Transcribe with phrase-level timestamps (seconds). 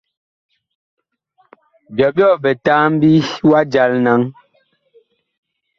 [1.95, 3.11] Byɔbyɔɔ bitambi
[3.49, 4.21] wa jal naŋ?